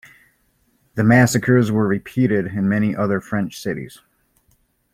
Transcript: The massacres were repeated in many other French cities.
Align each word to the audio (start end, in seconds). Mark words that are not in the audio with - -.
The 0.95 1.03
massacres 1.03 1.71
were 1.71 1.87
repeated 1.87 2.47
in 2.47 2.67
many 2.67 2.95
other 2.95 3.21
French 3.21 3.61
cities. 3.61 4.01